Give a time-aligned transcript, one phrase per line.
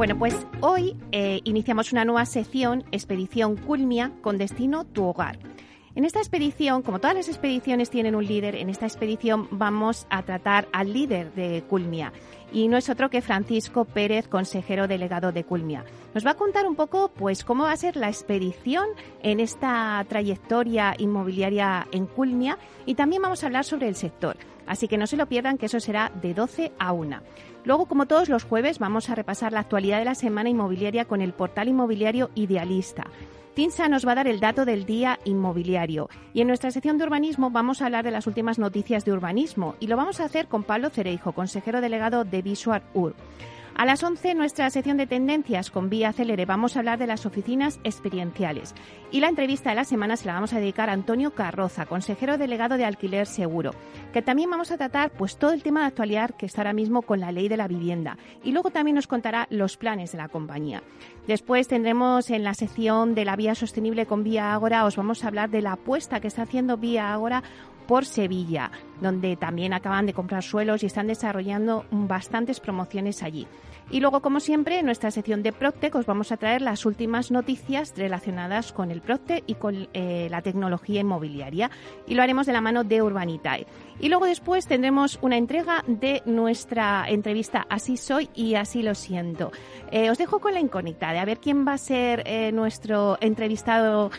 [0.00, 5.38] Bueno, pues hoy eh, iniciamos una nueva sección, Expedición Culmia, con destino tu hogar.
[5.94, 10.22] En esta expedición, como todas las expediciones tienen un líder, en esta expedición vamos a
[10.22, 12.14] tratar al líder de Culmia
[12.50, 15.84] y no es otro que Francisco Pérez, consejero delegado de Culmia.
[16.14, 18.86] Nos va a contar un poco pues cómo va a ser la expedición
[19.22, 22.56] en esta trayectoria inmobiliaria en Culmia
[22.86, 24.38] y también vamos a hablar sobre el sector.
[24.66, 27.20] Así que no se lo pierdan que eso será de 12 a 1.
[27.64, 31.20] Luego, como todos los jueves, vamos a repasar la actualidad de la semana inmobiliaria con
[31.20, 33.06] el portal inmobiliario Idealista.
[33.54, 37.04] Tinsa nos va a dar el dato del día inmobiliario y en nuestra sección de
[37.04, 40.46] urbanismo vamos a hablar de las últimas noticias de urbanismo y lo vamos a hacer
[40.46, 43.14] con Pablo Cereijo, consejero delegado de Visual Ur.
[43.76, 47.24] A las 11, nuestra sección de tendencias con Vía Celere, vamos a hablar de las
[47.24, 48.74] oficinas experienciales.
[49.10, 52.36] Y la entrevista de la semana se la vamos a dedicar a Antonio Carroza, consejero
[52.36, 53.72] delegado de Alquiler Seguro,
[54.12, 57.02] que también vamos a tratar pues todo el tema de actualidad que está ahora mismo
[57.02, 58.18] con la ley de la vivienda.
[58.44, 60.82] Y luego también nos contará los planes de la compañía.
[61.26, 65.28] Después tendremos en la sección de la vía sostenible con Vía Ágora, os vamos a
[65.28, 67.42] hablar de la apuesta que está haciendo Vía Ágora
[67.90, 68.70] por Sevilla,
[69.00, 73.48] donde también acaban de comprar suelos y están desarrollando bastantes promociones allí.
[73.90, 77.32] Y luego, como siempre, en nuestra sección de Proctec os vamos a traer las últimas
[77.32, 81.68] noticias relacionadas con el Proctec y con eh, la tecnología inmobiliaria.
[82.06, 83.66] Y lo haremos de la mano de Urbanitae.
[83.98, 89.50] Y luego después tendremos una entrega de nuestra entrevista Así soy y así lo siento.
[89.90, 93.18] Eh, os dejo con la incógnita de a ver quién va a ser eh, nuestro
[93.20, 94.12] entrevistado.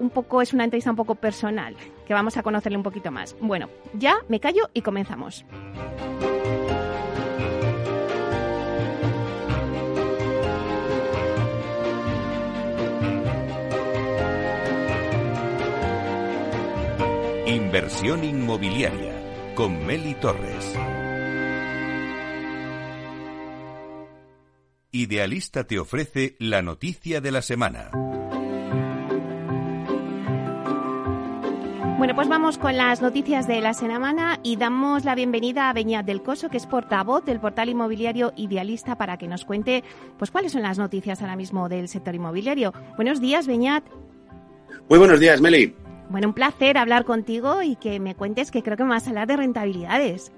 [0.00, 1.76] un poco es una entrevista un poco personal
[2.10, 3.36] que vamos a conocerle un poquito más.
[3.40, 5.44] Bueno, ya me callo y comenzamos.
[17.46, 20.74] Inversión inmobiliaria con Meli Torres.
[24.90, 28.09] Idealista te ofrece la noticia de la semana.
[32.00, 36.06] Bueno, pues vamos con las noticias de la semana y damos la bienvenida a Beñat
[36.06, 39.84] del Coso, que es portavoz del portal inmobiliario Idealista, para que nos cuente
[40.16, 42.72] pues cuáles son las noticias ahora mismo del sector inmobiliario.
[42.96, 43.84] Buenos días, Beñat.
[44.88, 45.76] Muy buenos días, Meli.
[46.08, 49.10] Bueno, un placer hablar contigo y que me cuentes que creo que me vas a
[49.10, 50.32] hablar de rentabilidades.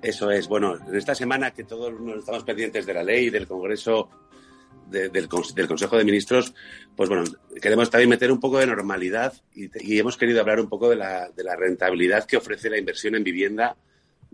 [0.00, 0.48] Eso es.
[0.48, 4.08] Bueno, en esta semana que todos estamos pendientes de la ley, del Congreso,
[4.92, 6.54] del, Consejo de Ministros,
[6.94, 7.24] pues bueno,
[7.60, 11.30] queremos también meter un poco de normalidad y, hemos querido hablar un poco de la,
[11.30, 13.76] de la, rentabilidad que ofrece la inversión en vivienda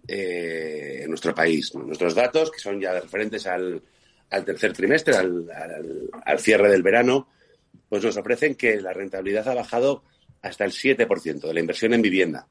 [0.07, 1.75] eh, en nuestro país.
[1.75, 3.83] Nuestros datos, que son ya referentes al,
[4.45, 7.29] tercer trimestre, al, cierre del verano,
[7.89, 10.03] pues nos ofrecen que la rentabilidad ha bajado
[10.43, 12.47] hasta el 7% de la inversión en vivienda.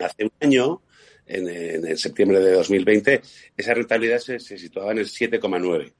[0.00, 0.82] Hace un año,
[1.26, 3.22] en, en, septiembre de 2020,
[3.56, 5.92] esa rentabilidad se, situaba en el 7,9%.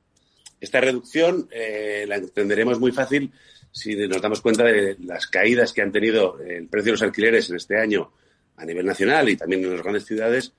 [0.60, 3.32] Esta reducción eh, la entenderemos muy fácil
[3.70, 7.48] si nos damos cuenta de las caídas que han tenido el precio de los alquileres
[7.50, 8.10] en este año
[8.56, 10.52] a nivel nacional y también en las grandes ciudades,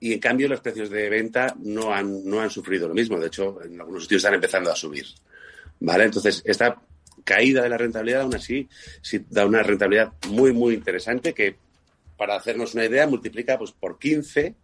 [0.00, 3.20] y en cambio los precios de venta no han, no han sufrido lo mismo.
[3.20, 5.06] De hecho, en algunos sitios están empezando a subir.
[5.80, 6.04] ¿Vale?
[6.04, 6.80] Entonces, esta
[7.22, 8.68] caída de la rentabilidad, aún así,
[9.00, 11.56] sí da una rentabilidad muy, muy interesante que,
[12.16, 14.54] para hacernos una idea, multiplica pues, por 15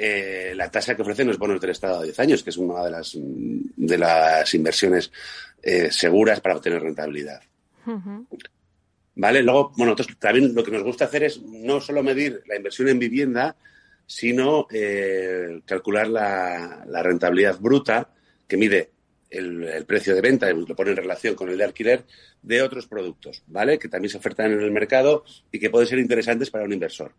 [0.00, 2.84] eh, la tasa que ofrecen los bonos del Estado a 10 años, que es una
[2.84, 5.10] de las, de las inversiones
[5.60, 7.42] eh, seguras para obtener rentabilidad.
[9.16, 9.42] ¿Vale?
[9.42, 13.00] Luego, bueno, también lo que nos gusta hacer es no solo medir la inversión en
[13.00, 13.56] vivienda,
[14.06, 18.08] sino eh, calcular la, rentabilidad bruta
[18.46, 18.90] que mide
[19.30, 22.04] el, precio de venta, lo pone en relación con el de alquiler
[22.40, 23.80] de otros productos, ¿vale?
[23.80, 27.12] Que también se ofertan en el mercado y que pueden ser interesantes para un inversor,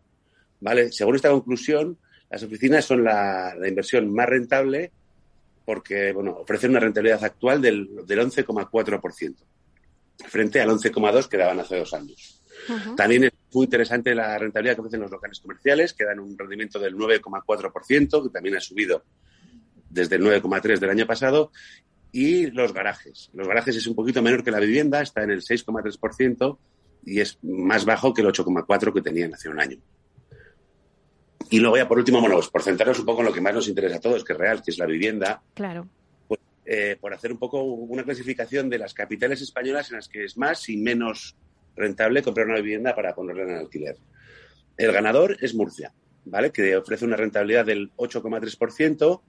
[0.60, 0.90] ¿vale?
[0.92, 1.98] Según esta conclusión,
[2.30, 4.92] las oficinas son la, inversión más rentable
[5.64, 9.34] porque, bueno, ofrecen una rentabilidad actual del, del 11,4%
[10.28, 12.40] frente al 11,2 que daban hace dos años.
[12.96, 16.78] También es muy interesante la rentabilidad que ofrecen los locales comerciales, que dan un rendimiento
[16.78, 19.04] del 9,4%, que también ha subido
[19.88, 21.50] desde el 9,3 del año pasado,
[22.12, 23.30] y los garajes.
[23.32, 26.58] Los garajes es un poquito menor que la vivienda, está en el 6,3%
[27.04, 29.78] y es más bajo que el 8,4% que tenían hace un año.
[31.50, 33.52] Y luego ya por último, bueno, pues por centrarnos un poco en lo que más
[33.52, 35.42] nos interesa a todos, que es real, que es la vivienda.
[35.54, 35.88] Claro.
[36.64, 40.36] Eh, por hacer un poco una clasificación de las capitales españolas en las que es
[40.36, 41.34] más y menos
[41.74, 43.96] rentable comprar una vivienda para ponerla en alquiler.
[44.76, 45.92] El ganador es Murcia,
[46.26, 46.52] ¿vale?
[46.52, 49.22] Que ofrece una rentabilidad del 8,3%,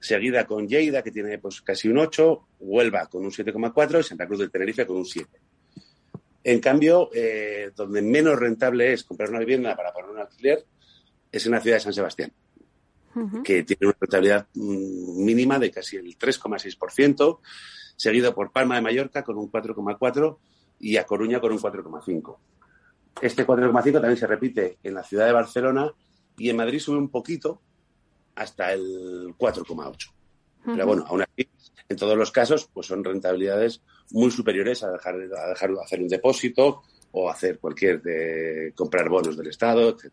[0.00, 4.26] seguida con Lleida, que tiene pues casi un 8, Huelva con un 7,4 y Santa
[4.26, 5.28] Cruz del Tenerife con un 7.
[6.44, 10.64] En cambio, eh, donde menos rentable es comprar una vivienda para poner un alquiler
[11.30, 12.32] es en la ciudad de San Sebastián
[13.44, 17.38] que tiene una rentabilidad mm, mínima de casi el 3,6%,
[17.96, 20.38] seguido por Palma de Mallorca con un 4,4%
[20.80, 22.36] y a Coruña con un 4,5%.
[23.20, 25.92] Este 4,5% también se repite en la ciudad de Barcelona
[26.36, 27.60] y en Madrid sube un poquito
[28.36, 30.12] hasta el 4,8%.
[30.64, 31.48] Pero bueno, aún así,
[31.88, 36.08] en todos los casos, pues son rentabilidades muy superiores a dejar, a dejar hacer un
[36.08, 36.82] depósito
[37.12, 40.12] o hacer cualquier de comprar bonos del Estado, etc.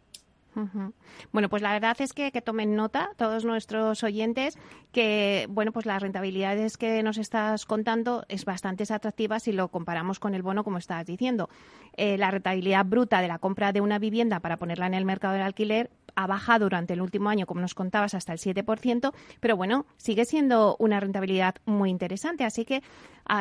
[1.32, 4.58] Bueno, pues la verdad es que, que tomen nota todos nuestros oyentes
[4.92, 10.20] que, bueno, pues las rentabilidades que nos estás contando es bastante atractiva si lo comparamos
[10.20, 11.50] con el bono, como estabas diciendo.
[11.98, 15.34] Eh, la rentabilidad bruta de la compra de una vivienda para ponerla en el mercado
[15.34, 19.58] del alquiler ha bajado durante el último año, como nos contabas, hasta el 7%, pero
[19.58, 22.46] bueno, sigue siendo una rentabilidad muy interesante.
[22.46, 22.82] Así que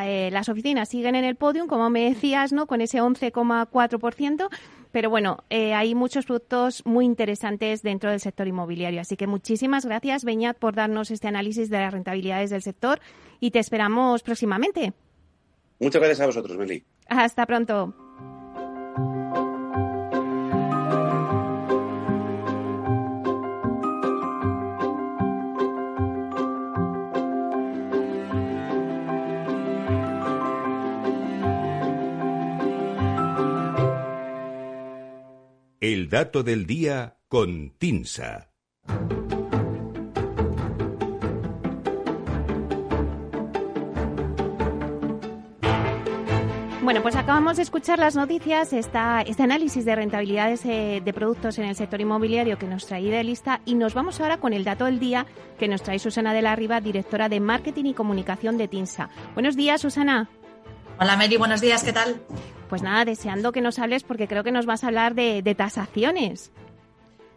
[0.02, 2.66] eh, las oficinas siguen en el podium, como me decías, ¿no?
[2.66, 4.48] Con ese 11,4%.
[4.94, 9.00] Pero bueno, eh, hay muchos productos muy interesantes dentro del sector inmobiliario.
[9.00, 13.00] Así que muchísimas gracias, Beñat, por darnos este análisis de las rentabilidades del sector
[13.40, 14.92] y te esperamos próximamente.
[15.80, 16.84] Muchas gracias a vosotros, Meli.
[17.08, 18.03] Hasta pronto.
[35.86, 38.48] El dato del día con Tinsa.
[46.80, 51.58] Bueno, pues acabamos de escuchar las noticias, esta, este análisis de rentabilidades eh, de productos
[51.58, 54.64] en el sector inmobiliario que nos trae de lista y nos vamos ahora con el
[54.64, 55.26] dato del día
[55.58, 59.10] que nos trae Susana de la Riva, directora de Marketing y Comunicación de TINSA.
[59.34, 60.30] Buenos días, Susana.
[60.98, 62.22] Hola Mary, buenos días, ¿qué tal?
[62.68, 65.54] Pues nada, deseando que nos hables porque creo que nos vas a hablar de, de
[65.54, 66.50] tasaciones.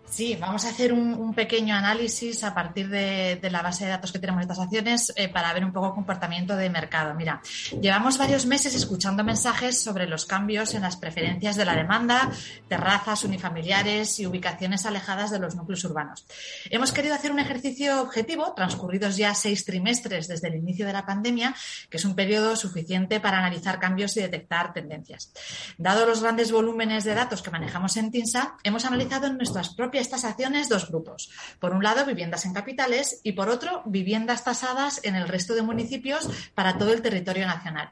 [0.09, 4.19] Sí, vamos a hacer un, pequeño análisis a partir de, la base de datos que
[4.19, 7.13] tenemos de estas acciones eh, para ver un poco el comportamiento de mercado.
[7.13, 7.41] Mira,
[7.79, 12.31] llevamos varios meses escuchando mensajes sobre los cambios en las preferencias de la demanda,
[12.67, 16.25] terrazas unifamiliares y ubicaciones alejadas de los núcleos urbanos.
[16.71, 21.05] Hemos querido hacer un ejercicio objetivo, transcurridos ya seis trimestres desde el inicio de la
[21.05, 21.53] pandemia,
[21.89, 25.33] que es un periodo suficiente para analizar cambios y detectar tendencias.
[25.77, 29.96] Dado los grandes volúmenes de datos que manejamos en TINSA, hemos analizado en nuestras propias
[30.01, 31.31] estas acciones dos grupos.
[31.59, 35.61] Por un lado, viviendas en capitales y por otro, viviendas tasadas en el resto de
[35.61, 37.91] municipios para todo el territorio nacional.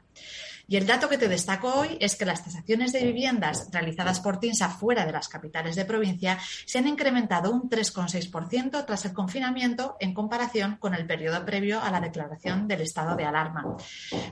[0.68, 4.40] Y el dato que te destaco hoy es que las tasaciones de viviendas realizadas por
[4.40, 9.96] TINSA fuera de las capitales de provincia se han incrementado un 3,6% tras el confinamiento
[10.00, 13.76] en comparación con el periodo previo a la declaración del estado de alarma.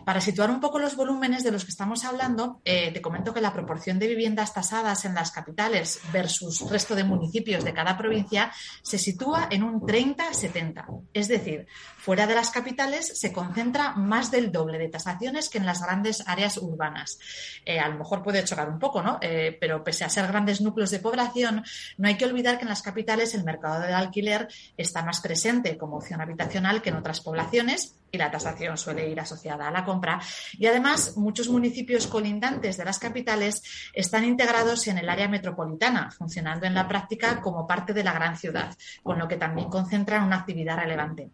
[0.04, 3.40] Para situar un poco los volúmenes de los que estamos hablando, eh, te comento que
[3.40, 8.52] la proporción de viviendas tasadas en las capitales versus resto de municipios de cada provincia
[8.82, 11.04] se sitúa en un 30-70.
[11.12, 11.66] Es decir,
[12.04, 16.22] fuera de las capitales se concentra más del doble de tasaciones que en las grandes
[16.26, 17.18] áreas urbanas.
[17.64, 19.16] Eh, a lo mejor puede chocar un poco, ¿no?
[19.22, 21.64] Eh, pero pese a ser grandes núcleos de población,
[21.96, 25.78] no hay que olvidar que en las capitales el mercado del alquiler está más presente
[25.78, 29.86] como opción habitacional que en otras poblaciones y la tasación suele ir asociada a la
[29.86, 30.20] compra.
[30.58, 33.62] Y además, muchos municipios colindantes de las capitales
[33.94, 38.36] están integrados en el área metropolitana, funcionando en la práctica como parte de la gran
[38.36, 41.30] ciudad, con lo que también concentran una actividad relevante.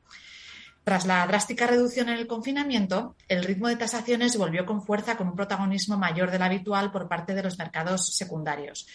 [0.84, 5.28] Tras la drástica reducción en el confinamiento, el ritmo de tasaciones volvió con fuerza con
[5.28, 8.86] un protagonismo mayor del habitual por parte de los mercados secundarios.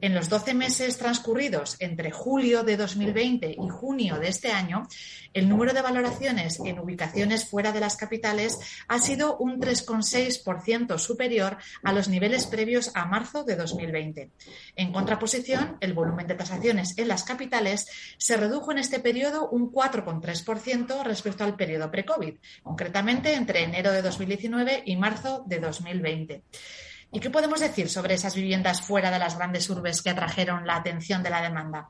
[0.00, 4.88] En los 12 meses transcurridos entre julio de 2020 y junio de este año,
[5.32, 11.58] el número de valoraciones en ubicaciones fuera de las capitales ha sido un 3,6% superior
[11.82, 14.30] a los niveles previos a marzo de 2020.
[14.76, 17.86] En contraposición, el volumen de tasaciones en las capitales
[18.18, 24.02] se redujo en este periodo un 4,3% respecto al periodo pre-COVID, concretamente entre enero de
[24.02, 26.42] 2019 y marzo de 2020.
[27.16, 30.76] ¿Y qué podemos decir sobre esas viviendas fuera de las grandes urbes que atrajeron la
[30.76, 31.88] atención de la demanda?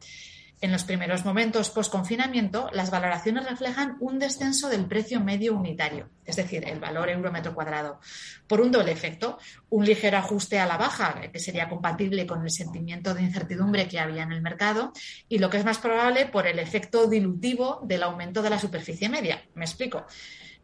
[0.61, 6.37] En los primeros momentos post-confinamiento, las valoraciones reflejan un descenso del precio medio unitario, es
[6.37, 7.99] decir, el valor euro metro cuadrado,
[8.47, 9.37] por un doble efecto,
[9.69, 13.99] un ligero ajuste a la baja, que sería compatible con el sentimiento de incertidumbre que
[13.99, 14.93] había en el mercado,
[15.29, 19.09] y lo que es más probable por el efecto dilutivo del aumento de la superficie
[19.09, 19.43] media.
[19.55, 20.07] Me explico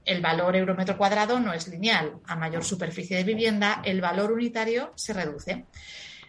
[0.04, 2.20] el valor euro metro cuadrado no es lineal.
[2.26, 5.66] A mayor superficie de vivienda, el valor unitario se reduce.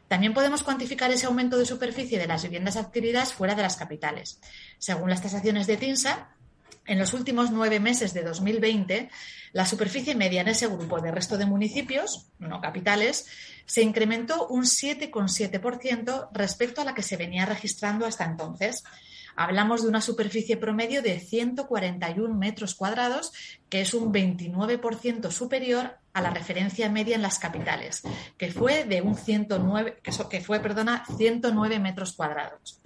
[0.07, 4.39] También podemos cuantificar ese aumento de superficie de las viviendas adquiridas fuera de las capitales.
[4.77, 6.29] Según las tasaciones de TINSA,
[6.85, 9.09] en los últimos nueve meses de 2020,
[9.53, 13.25] la superficie media en ese grupo de resto de municipios, no capitales,
[13.65, 18.83] se incrementó un 7,7% respecto a la que se venía registrando hasta entonces.
[19.35, 23.31] Hablamos de una superficie promedio de 141 metros cuadrados,
[23.69, 28.03] que es un 29% superior a la referencia media en las capitales,
[28.37, 29.99] que fue de un 109,
[30.29, 32.79] que fue, perdona, 109 metros cuadrados.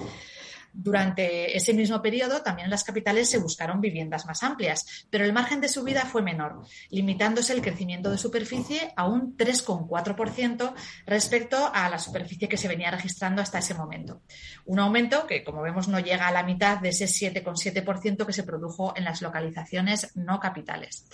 [0.79, 5.33] Durante ese mismo periodo, también en las capitales se buscaron viviendas más amplias, pero el
[5.33, 10.75] margen de subida fue menor, limitándose el crecimiento de superficie a un 3,4%
[11.07, 14.21] respecto a la superficie que se venía registrando hasta ese momento.
[14.65, 18.43] Un aumento que, como vemos, no llega a la mitad de ese 7,7% que se
[18.43, 21.07] produjo en las localizaciones no capitales.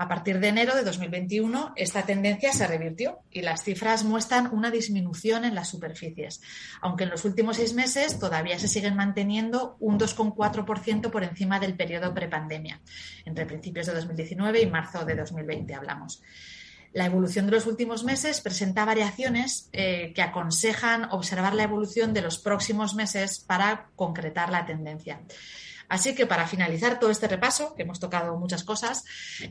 [0.00, 4.70] A partir de enero de 2021, esta tendencia se revirtió y las cifras muestran una
[4.70, 6.40] disminución en las superficies,
[6.80, 11.74] aunque en los últimos seis meses todavía se siguen manteniendo un 2,4% por encima del
[11.74, 12.80] periodo prepandemia,
[13.26, 16.22] entre principios de 2019 y marzo de 2020 hablamos.
[16.94, 22.22] La evolución de los últimos meses presenta variaciones eh, que aconsejan observar la evolución de
[22.22, 25.20] los próximos meses para concretar la tendencia.
[25.90, 29.04] Así que para finalizar todo este repaso, que hemos tocado muchas cosas,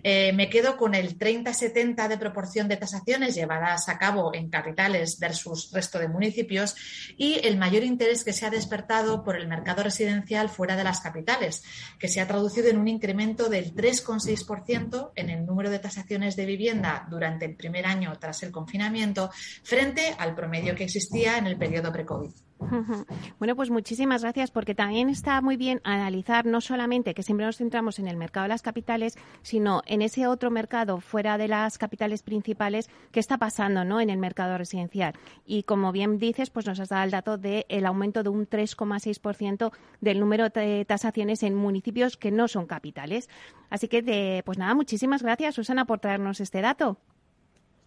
[0.03, 5.19] eh, me quedo con el 30-70 de proporción de tasaciones llevadas a cabo en capitales
[5.19, 6.77] versus resto de municipios
[7.17, 11.01] y el mayor interés que se ha despertado por el mercado residencial fuera de las
[11.01, 11.61] capitales,
[11.99, 16.45] que se ha traducido en un incremento del 3,6% en el número de tasaciones de
[16.45, 19.29] vivienda durante el primer año tras el confinamiento
[19.63, 22.48] frente al promedio que existía en el periodo pre-COVID.
[23.39, 27.57] Bueno, pues muchísimas gracias porque también está muy bien analizar no solamente que siempre nos
[27.57, 31.77] centramos en el mercado de las capitales, sino en ese otro mercado fuera de las
[31.77, 34.01] capitales principales que está pasando ¿no?
[34.01, 35.13] en el mercado residencial.
[35.45, 39.71] Y como bien dices, pues nos has dado el dato del aumento de un 3,6%
[40.01, 43.29] del número de tasaciones en municipios que no son capitales.
[43.69, 46.97] Así que, pues nada, muchísimas gracias, Susana, por traernos este dato.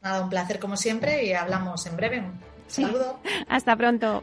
[0.03, 2.21] Nada, un placer como siempre y hablamos en breve.
[2.21, 3.21] Un saludo.
[3.49, 4.23] Hasta pronto.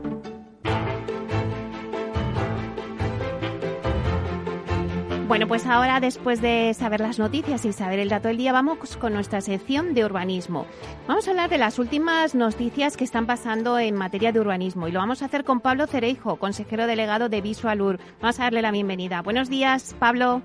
[5.31, 8.97] Bueno, pues ahora después de saber las noticias y saber el dato del día, vamos
[8.97, 10.65] con nuestra sección de urbanismo.
[11.07, 14.91] Vamos a hablar de las últimas noticias que están pasando en materia de urbanismo y
[14.91, 17.97] lo vamos a hacer con Pablo Cereijo, consejero delegado de Visualur.
[18.19, 19.21] Vamos a darle la bienvenida.
[19.21, 20.41] Buenos días, Pablo.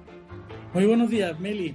[0.72, 1.74] Muy buenos días, Meli.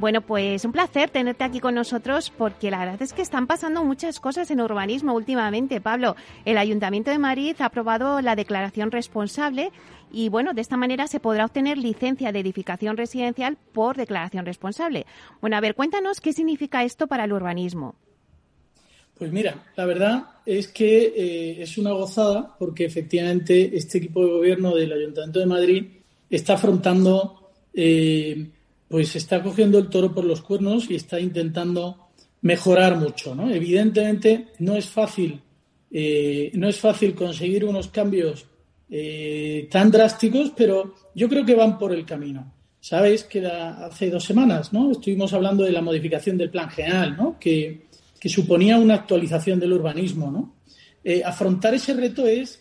[0.00, 3.84] Bueno, pues un placer tenerte aquí con nosotros porque la verdad es que están pasando
[3.84, 6.16] muchas cosas en urbanismo últimamente, Pablo.
[6.46, 9.72] El Ayuntamiento de Madrid ha aprobado la declaración responsable
[10.10, 15.04] y bueno, de esta manera se podrá obtener licencia de edificación residencial por declaración responsable.
[15.42, 17.94] Bueno, a ver, cuéntanos qué significa esto para el urbanismo.
[19.18, 24.32] Pues mira, la verdad es que eh, es una gozada porque efectivamente este equipo de
[24.32, 25.84] gobierno del Ayuntamiento de Madrid
[26.30, 28.48] está afrontando eh,
[28.90, 32.08] pues está cogiendo el toro por los cuernos y está intentando
[32.42, 33.36] mejorar mucho.
[33.36, 33.48] ¿no?
[33.48, 35.40] Evidentemente no es fácil,
[35.92, 38.46] eh, no es fácil conseguir unos cambios
[38.90, 42.52] eh, tan drásticos, pero yo creo que van por el camino.
[42.80, 44.90] Sabéis que hace dos semanas ¿no?
[44.90, 47.38] estuvimos hablando de la modificación del plan general, ¿no?
[47.38, 47.86] que,
[48.24, 50.32] suponía una actualización del urbanismo.
[50.32, 50.56] ¿no?
[51.04, 52.60] Eh, afrontar ese reto es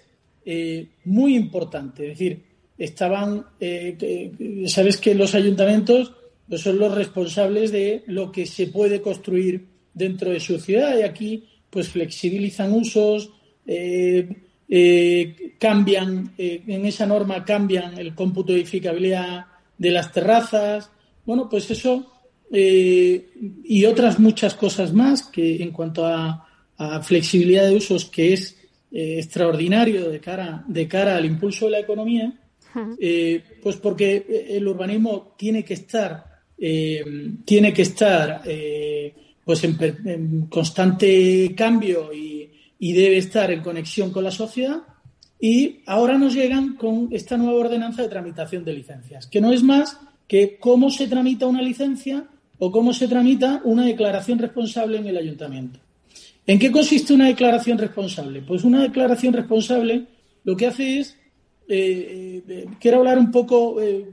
[1.06, 2.12] muy importante.
[2.12, 2.49] Es decir,
[2.80, 3.46] estaban,
[4.66, 6.14] sabes que los ayuntamientos
[6.50, 10.98] pues son los responsables de lo que se puede construir dentro de su ciudad.
[10.98, 13.30] Y aquí pues flexibilizan usos,
[13.68, 14.28] eh,
[14.68, 19.46] eh, cambian, eh, en esa norma cambian el cómputo de edificabilidad
[19.78, 20.90] de las terrazas,
[21.26, 22.14] bueno, pues eso
[22.52, 26.46] y otras muchas cosas más que en cuanto a,
[27.04, 28.58] flexibilidad de usos que es
[28.92, 32.34] extraordinario de cara, de cara al impulso de la economía,
[33.62, 36.30] pues porque el urbanismo tiene que estar
[36.62, 37.04] eh,
[37.46, 39.14] tiene que estar eh,
[39.46, 42.48] pues en, constante cambio y,
[42.94, 44.82] debe estar en conexión con la sociedad.
[45.40, 49.64] Y ahora nos llegan con esta nueva ordenanza de tramitación de licencias, que no es
[49.64, 52.26] más que cómo se tramita una licencia
[52.58, 55.80] o cómo se tramita una declaración responsable en el ayuntamiento.
[56.46, 58.42] ¿En qué consiste una declaración responsable?
[58.42, 60.08] Pues una declaración responsable
[60.44, 61.18] lo que hace es,
[61.70, 64.06] eh, quiero hablar un poco eh,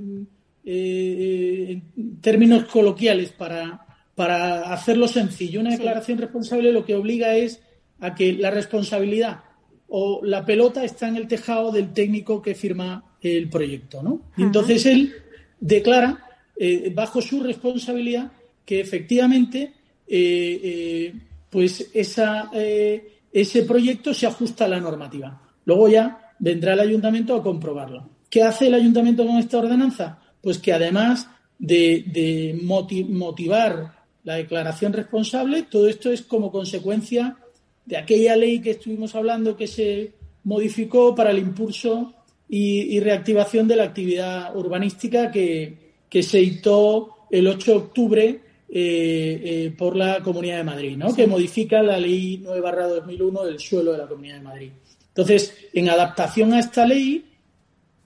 [0.64, 5.60] en términos coloquiales, para, para hacerlo sencillo.
[5.60, 7.62] Una declaración responsable lo que obliga es
[8.00, 9.40] a que la responsabilidad
[9.88, 14.22] o la pelota está en el tejado del técnico que firma el proyecto, ¿no?
[14.36, 15.14] entonces él
[15.58, 16.24] declara,
[16.56, 18.32] eh, bajo su responsabilidad,
[18.64, 19.72] que efectivamente
[20.06, 21.14] eh,
[21.48, 25.40] pues esa, ese proyecto se ajusta a la normativa.
[25.64, 28.08] Luego ya vendrá el ayuntamiento a comprobarlo.
[28.30, 30.18] ¿Qué hace el ayuntamiento con esta ordenanza?
[30.46, 37.36] pues que además de, motivar la declaración responsable, todo esto es como consecuencia
[37.84, 40.12] de aquella ley que estuvimos hablando que se
[40.44, 42.14] modificó para el impulso
[42.48, 45.84] y, reactivación de la actividad urbanística que,
[46.22, 51.12] se dictó el 8 de octubre eh, eh, por la Comunidad de Madrid, ¿no?
[51.12, 54.70] que modifica la ley 9-2001 del suelo de la Comunidad de Madrid.
[55.16, 57.24] Entonces, en adaptación a esta ley,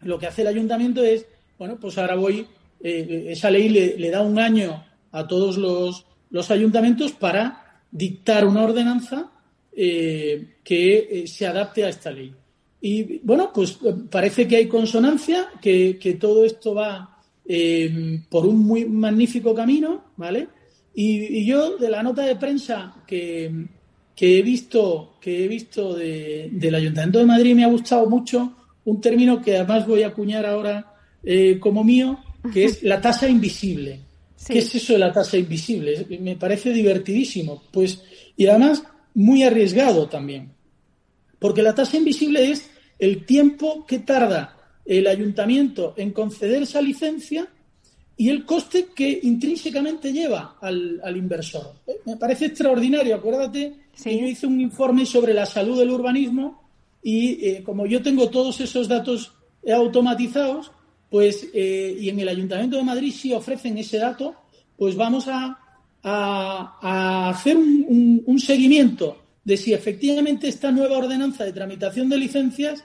[0.03, 1.27] lo que hace el ayuntamiento es
[1.61, 2.46] bueno, pues ahora voy,
[2.83, 9.31] eh, esa ley le, da un año a todos los, ayuntamientos para dictar una ordenanza
[9.70, 12.33] eh, que eh, se adapte a esta ley.
[12.81, 13.79] Y bueno, pues
[14.11, 17.18] parece que hay consonancia, que, todo esto va
[18.31, 20.49] por un muy magnífico camino, ¿vale?
[20.94, 23.66] Y, yo de la nota de prensa que,
[24.16, 28.53] he visto, que he visto del Ayuntamiento de Madrid me ha gustado mucho
[28.85, 32.18] un término que además voy a acuñar ahora eh, como mío,
[32.53, 34.01] que es la tasa invisible.
[34.46, 36.07] ¿Qué es eso de la tasa invisible?
[36.20, 37.62] Me parece divertidísimo.
[37.70, 38.03] Pues,
[38.37, 38.83] y además
[39.14, 40.53] muy arriesgado también.
[41.38, 47.49] Porque la tasa invisible es el tiempo que tarda el ayuntamiento en conceder esa licencia
[48.20, 51.72] y el coste que intrínsecamente lleva al, inversor.
[51.87, 53.16] Eh, me parece extraordinario.
[53.16, 56.61] Acuérdate que yo hice un informe sobre la salud del urbanismo
[57.02, 59.33] y eh, como yo tengo todos esos datos
[59.66, 60.70] automatizados,
[61.09, 64.35] pues, eh, y en el Ayuntamiento de Madrid sí ofrecen ese dato,
[64.76, 65.59] pues vamos a,
[66.02, 72.85] a, hacer un, seguimiento de si efectivamente esta nueva ordenanza de tramitación de licencias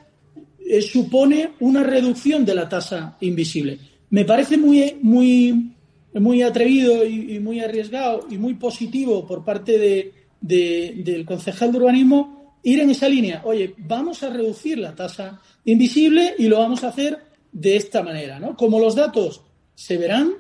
[0.65, 3.94] eh, supone una reducción de la tasa invisible.
[4.09, 5.73] Me parece muy, muy,
[6.13, 12.55] muy atrevido y, muy arriesgado y muy positivo por parte de, del concejal de urbanismo
[12.63, 13.41] ir en esa línea.
[13.45, 17.19] Oye, vamos a reducir la tasa invisible y lo vamos a hacer
[17.51, 18.39] de esta manera.
[18.39, 18.55] ¿no?
[18.55, 19.41] Como los datos
[19.75, 20.31] se verán,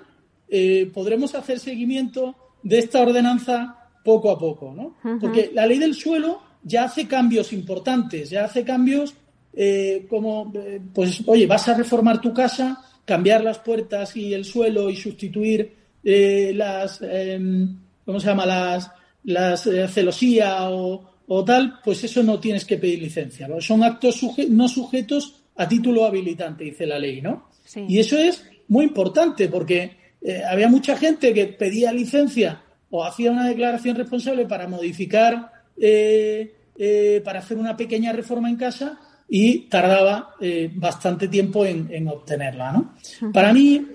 [0.47, 4.95] eh, podremos hacer seguimiento de esta ordenanza poco a poco, ¿no?
[5.19, 9.15] Porque la ley del suelo ya hace cambios importantes, ya hace cambios
[9.53, 14.43] eh, como, eh, pues, oye, vas a reformar tu casa, cambiar las puertas y el
[14.43, 18.45] suelo y sustituir eh, las, em, ¿cómo se llama?
[18.45, 18.91] Las,
[19.23, 23.47] las celosía o, tal, pues eso no tienes que pedir licencia.
[23.59, 27.49] Son actos no sujetos a título habilitante, dice la ley, ¿no?
[27.87, 33.31] Y eso es muy importante porque eh, había mucha gente que pedía licencia o hacía
[33.31, 39.61] una declaración responsable para modificar, eh, eh, para hacer una pequeña reforma en casa y
[39.69, 40.35] tardaba
[40.73, 42.71] bastante tiempo en, obtenerla.
[42.71, 42.95] ¿no?
[43.31, 43.85] Para mí,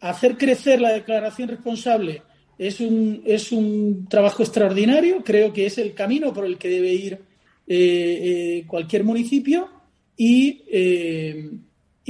[0.00, 2.22] hacer crecer la declaración responsable
[2.58, 6.92] es un, es un trabajo extraordinario, creo que es el camino por el que debe
[6.92, 9.68] ir cualquier municipio
[10.16, 10.62] y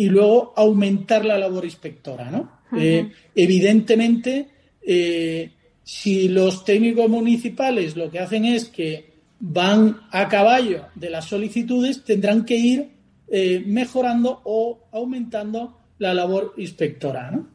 [0.01, 2.61] y luego aumentar la labor inspectora, ¿no?
[2.75, 4.49] Eh, evidentemente,
[4.81, 5.51] eh,
[5.83, 9.10] si los técnicos municipales lo que hacen es que
[9.41, 12.91] van a caballo de las solicitudes, tendrán que ir
[13.29, 17.31] eh, mejorando o aumentando la labor inspectora.
[17.31, 17.49] ¿no?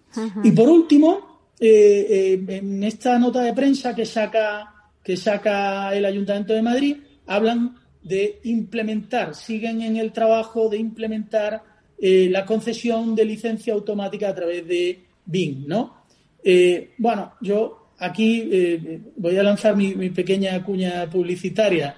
[0.44, 6.62] Y por último, en esta nota de prensa que saca, que saca el Ayuntamiento de
[6.62, 11.64] Madrid, hablan de implementar, siguen en el trabajo de implementar
[11.98, 16.04] eh, la concesión de licencia automática a través de Bing, ¿no?
[16.44, 21.96] Eh, bueno, yo aquí eh, voy a lanzar mi, pequeña cuña publicitaria.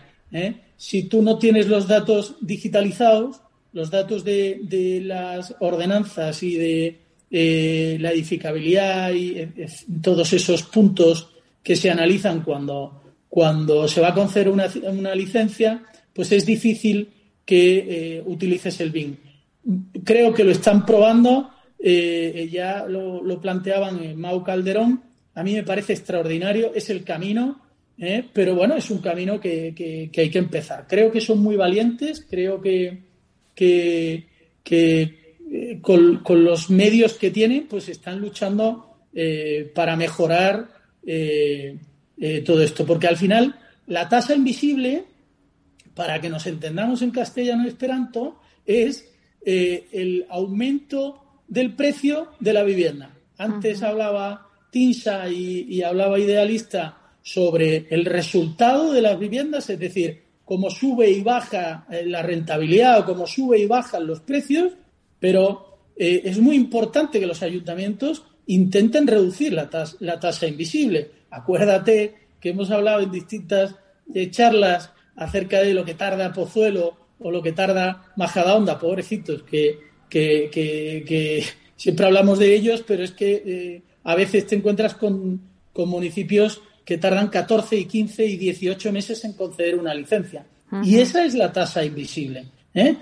[0.78, 3.42] Si tú no tienes los datos digitalizados,
[3.74, 9.50] los datos de, las ordenanzas y de la edificabilidad y
[10.02, 11.30] todos esos puntos
[11.64, 15.84] que se analizan cuando, cuando se va a conceder una, una licencia,
[16.14, 17.10] pues es difícil
[17.46, 19.16] que utilices el BIM
[20.04, 21.52] creo que lo están probando.
[21.80, 25.04] Eh, ya lo, planteaban en Mau Calderón.
[25.38, 27.62] A mí me parece extraordinario, es el camino,
[27.98, 28.24] ¿eh?
[28.34, 30.86] pero bueno, es un camino que, hay que empezar.
[30.88, 33.04] Creo que son muy valientes, creo que,
[33.54, 34.28] que,
[34.66, 38.84] eh, con, los medios que tienen, pues están luchando
[39.74, 40.70] para mejorar
[42.46, 42.86] todo esto.
[42.86, 45.06] Porque al final, la tasa invisible,
[45.94, 49.08] para que nos entendamos en castellano esperanto, es
[49.46, 53.16] eh, el aumento del precio de la vivienda.
[53.38, 60.70] Antes hablaba Tinsa y, hablaba Idealista sobre el resultado de las viviendas, es decir, cómo
[60.70, 64.74] sube y baja eh, la rentabilidad o cómo sube y bajan los precios,
[65.20, 71.12] pero eh, es muy importante que los ayuntamientos intenten reducir la, la tasa invisible.
[71.32, 73.76] Acuérdate que hemos hablado en distintas
[74.32, 79.80] charlas acerca de lo que tarda Pozuelo o lo que tarda Majadahonda, pobrecitos, que,
[81.76, 85.42] siempre hablamos de ellos, pero es que eh, a veces te encuentras con,
[85.74, 90.46] con, municipios que tardan 14 y 15 y 18 meses en conceder una licencia.
[90.82, 92.46] Y esa es la tasa invisible.
[92.74, 92.96] ¿eh?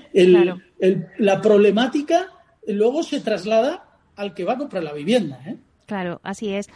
[1.20, 2.30] la problemática
[2.68, 5.40] luego se traslada al que va a comprar la vivienda.
[5.46, 5.58] ¿eh?
[5.86, 6.70] Claro, así es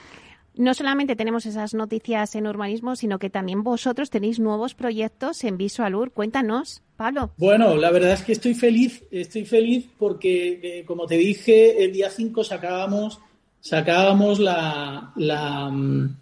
[0.59, 5.57] no solamente tenemos esas noticias en urbanismo, sino que también vosotros tenéis nuevos proyectos en
[5.57, 6.11] Visualur.
[6.11, 7.31] Cuéntanos, Pablo.
[7.37, 11.93] Bueno, la verdad es que estoy feliz, estoy feliz porque, eh, como te dije, el
[11.93, 13.21] día 5 sacábamos,
[13.61, 16.17] sacábamos la, la, mm,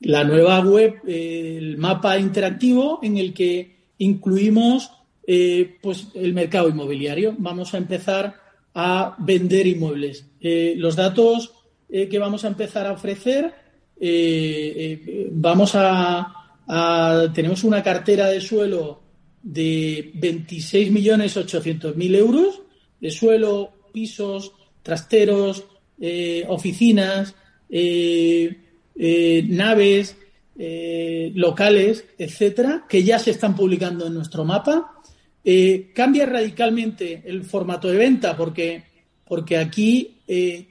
[0.00, 4.90] nueva web, el mapa interactivo en el que incluimos
[5.26, 7.34] eh, pues el mercado inmobiliario.
[7.38, 8.34] Vamos a empezar
[8.74, 10.26] a vender inmuebles.
[10.40, 11.52] Eh, los datos
[11.88, 13.54] que vamos a empezar a ofrecer
[13.98, 16.32] eh, eh, vamos a,
[17.34, 19.02] tenemos una cartera de suelo
[19.42, 22.62] de 26.800.000 euros
[23.00, 25.64] de suelo, pisos, trasteros,
[26.00, 27.34] eh, oficinas,
[29.48, 30.16] naves,
[31.34, 34.92] locales, etcétera, que ya se están publicando en nuestro mapa.
[35.94, 38.84] cambia radicalmente el formato de venta porque,
[39.24, 40.18] porque aquí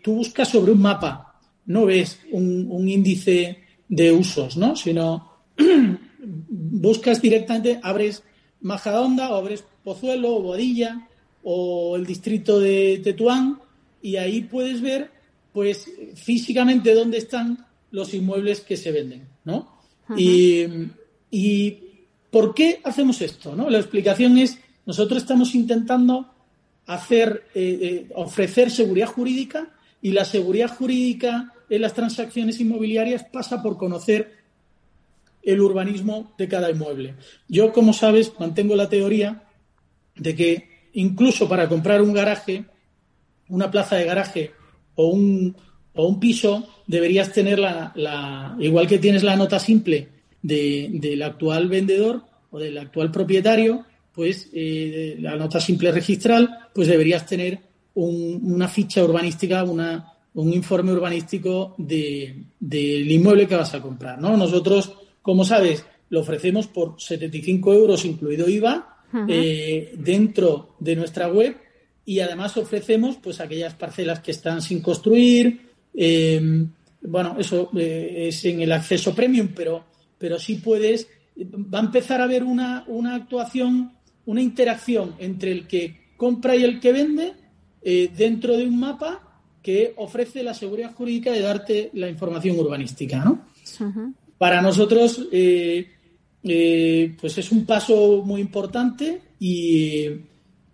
[0.02, 1.26] tú buscas sobre un mapa
[1.66, 4.76] no ves un, índice de usos, ¿no?
[4.76, 5.32] Sino
[6.20, 8.24] buscas directamente, abres
[8.62, 11.08] Majadahonda o abres Pozuelo o Boadilla
[11.44, 13.60] o el distrito de Tetuán
[14.02, 15.12] y ahí puedes ver
[15.56, 19.80] pues físicamente dónde están los inmuebles que se venden, ¿no?
[20.18, 20.66] y,
[21.32, 21.80] y,
[22.30, 23.56] ¿por qué hacemos esto?
[23.56, 23.70] ¿no?
[23.70, 26.30] La explicación es, nosotros estamos intentando
[26.88, 33.64] hacer, eh, eh, ofrecer seguridad jurídica y la seguridad jurídica en las transacciones inmobiliarias pasa
[33.64, 34.34] por conocer
[35.42, 37.16] el urbanismo de cada inmueble.
[37.48, 39.46] Yo, como sabes, mantengo la teoría
[40.18, 42.66] de que incluso para comprar un garaje,
[43.48, 44.52] una plaza de garaje
[44.96, 45.56] o un,
[45.94, 50.10] o un piso, deberías tener la, igual que tienes la nota simple
[50.42, 57.26] del actual vendedor o del actual propietario, pues eh, la nota simple registral, pues deberías
[57.26, 57.60] tener
[57.96, 64.20] una ficha urbanística, una, un informe urbanístico del inmueble que vas a comprar.
[64.20, 64.36] ¿no?
[64.36, 68.92] Nosotros, como sabes, lo ofrecemos por 75 euros, incluido IVA,
[69.30, 71.56] eh, dentro de nuestra web
[72.06, 75.72] y además ofrecemos pues aquellas parcelas que están sin construir.
[75.94, 76.66] Eh,
[77.02, 79.86] bueno, eso es en el acceso premium, pero,
[80.18, 81.08] pero sí puedes.
[81.38, 86.64] Va a empezar a haber una, una actuación una interacción entre el que compra y
[86.64, 87.34] el que vende
[87.82, 93.24] eh, dentro de un mapa que ofrece la seguridad jurídica de darte la información urbanística,
[93.24, 93.46] ¿no?
[94.38, 95.88] Para nosotros, eh,
[96.44, 100.06] eh, pues es un paso muy importante y,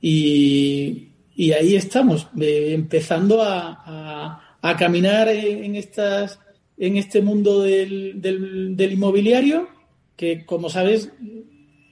[0.02, 1.08] y,
[1.50, 4.40] ahí estamos, empezando a,
[4.78, 6.40] caminar en, estas,
[6.78, 9.68] en este mundo del, del inmobiliario,
[10.16, 11.12] que como sabes,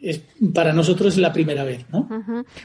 [0.01, 0.21] es,
[0.53, 2.07] para nosotros es la primera vez, ¿no?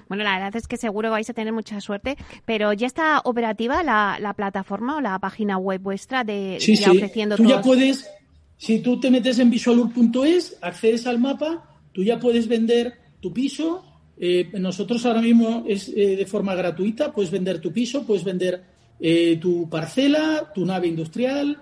[0.08, 3.82] Bueno, la verdad es que seguro vais a tener mucha suerte, pero ¿ya está operativa
[3.82, 6.88] la, plataforma o la página web vuestra de sí, sí.
[6.88, 8.08] ofreciendo Tú ya puedes,
[8.56, 13.84] si tú te metes en visualur.es, accedes al mapa, tú ya puedes vender tu piso.
[14.16, 18.62] Eh, nosotros ahora mismo es eh, de forma gratuita, puedes vender tu piso, puedes vender
[19.00, 21.60] eh, tu parcela, tu nave industrial.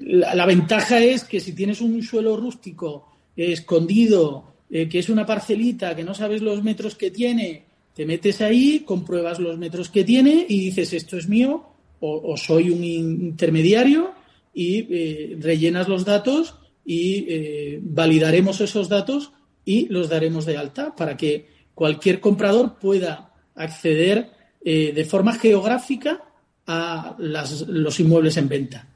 [0.00, 6.02] La, ventaja es que si tienes un suelo rústico escondido, que es una parcelita que
[6.02, 10.58] no sabes los metros que tiene, te metes ahí, compruebas los metros que tiene y
[10.58, 11.68] dices esto es mío
[12.00, 14.12] o, soy un intermediario
[14.52, 19.32] y rellenas los datos y validaremos esos datos
[19.64, 24.30] y los daremos de alta para que cualquier comprador pueda acceder
[24.64, 26.22] de forma geográfica
[26.66, 28.86] a los inmuebles en venta.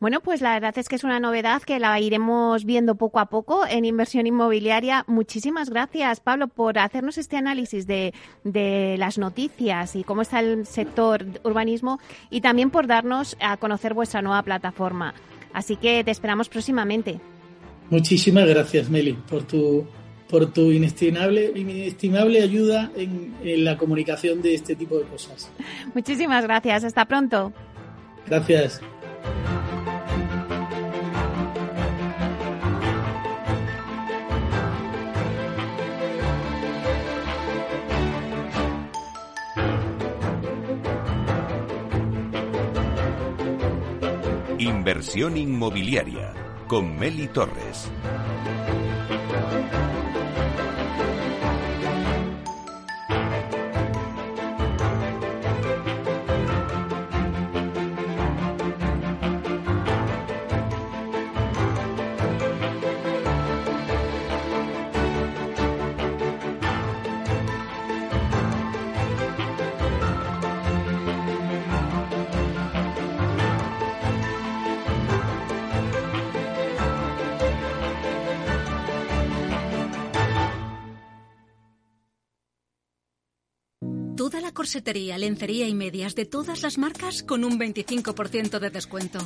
[0.00, 3.26] Bueno, pues la verdad es que es una novedad que la iremos viendo poco a
[3.26, 5.04] poco en inversión inmobiliaria.
[5.06, 10.66] Muchísimas gracias, Pablo, por hacernos este análisis de, de las noticias y cómo está el
[10.66, 15.14] sector urbanismo y también por darnos a conocer vuestra nueva plataforma.
[15.52, 17.20] Así que te esperamos próximamente.
[17.90, 19.86] Muchísimas gracias, Meli, por tu
[20.28, 25.50] por tu inestimable, inestimable ayuda en, la comunicación de este tipo de cosas.
[25.94, 26.82] Muchísimas gracias.
[26.82, 27.52] Hasta pronto.
[28.26, 28.80] Gracias.
[44.58, 47.90] Inversión inmobiliaria con Meli Torres.
[84.74, 89.20] Corsetería, lencería y medias de todas las marcas con un 25% de descuento.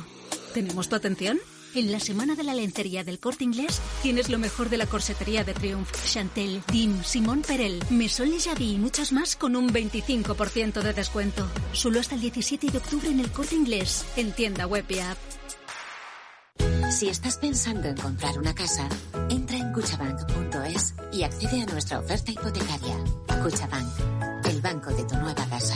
[0.53, 1.39] ¿Tenemos tu atención?
[1.73, 5.43] En la semana de la lencería del corte inglés tienes lo mejor de la corsetería
[5.43, 10.83] de Triumph, Chantel, Dim, Simón Perel, Maison Le Javi y muchas más con un 25%
[10.83, 11.49] de descuento.
[11.73, 15.17] Solo hasta el 17 de octubre en el corte inglés, en tienda web y app.
[16.91, 18.87] Si estás pensando en comprar una casa,
[19.29, 22.97] entra en cuchabank.es y accede a nuestra oferta hipotecaria.
[23.43, 23.87] Cuchabank,
[24.61, 25.75] banco de tu nueva casa.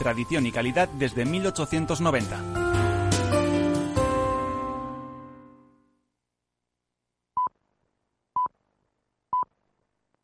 [0.01, 2.90] tradición y calidad desde 1890.